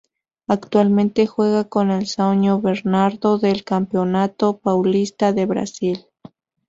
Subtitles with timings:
[0.47, 6.07] Actualmente juega en el São Bernardo del Campeonato Paulista de Brasil.